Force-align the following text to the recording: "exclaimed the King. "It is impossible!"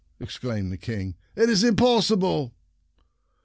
"exclaimed 0.19 0.71
the 0.71 0.79
King. 0.79 1.13
"It 1.35 1.47
is 1.47 1.63
impossible!" 1.63 2.55